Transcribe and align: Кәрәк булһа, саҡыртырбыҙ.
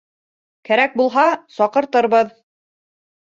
Кәрәк 0.69 0.95
булһа, 1.01 1.25
саҡыртырбыҙ. 1.57 2.31